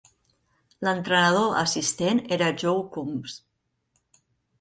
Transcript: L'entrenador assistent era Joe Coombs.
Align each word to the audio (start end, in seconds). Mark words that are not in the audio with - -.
L'entrenador 0.85 1.51
assistent 1.59 2.21
era 2.37 2.47
Joe 2.63 2.81
Coombs. 2.97 3.37